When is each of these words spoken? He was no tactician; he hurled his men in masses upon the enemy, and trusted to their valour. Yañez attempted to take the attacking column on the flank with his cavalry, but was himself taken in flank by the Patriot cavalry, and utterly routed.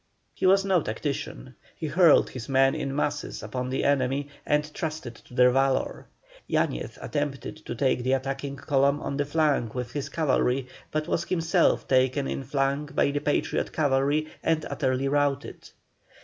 He 0.33 0.47
was 0.47 0.65
no 0.65 0.81
tactician; 0.81 1.53
he 1.75 1.85
hurled 1.85 2.31
his 2.31 2.49
men 2.49 2.73
in 2.73 2.95
masses 2.95 3.43
upon 3.43 3.69
the 3.69 3.83
enemy, 3.83 4.29
and 4.47 4.73
trusted 4.73 5.13
to 5.13 5.35
their 5.35 5.51
valour. 5.51 6.07
Yañez 6.49 6.97
attempted 7.03 7.57
to 7.57 7.75
take 7.75 8.01
the 8.01 8.13
attacking 8.13 8.55
column 8.55 8.99
on 8.99 9.17
the 9.17 9.25
flank 9.25 9.75
with 9.75 9.91
his 9.91 10.09
cavalry, 10.09 10.67
but 10.89 11.07
was 11.07 11.25
himself 11.25 11.87
taken 11.87 12.25
in 12.27 12.43
flank 12.43 12.95
by 12.95 13.11
the 13.11 13.19
Patriot 13.19 13.71
cavalry, 13.71 14.25
and 14.41 14.65
utterly 14.71 15.07
routed. 15.07 15.69